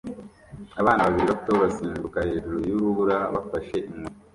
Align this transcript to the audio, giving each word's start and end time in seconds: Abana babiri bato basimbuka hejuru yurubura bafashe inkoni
Abana 0.81 1.01
babiri 1.05 1.25
bato 1.31 1.51
basimbuka 1.61 2.19
hejuru 2.29 2.57
yurubura 2.69 3.17
bafashe 3.33 3.75
inkoni 3.89 4.15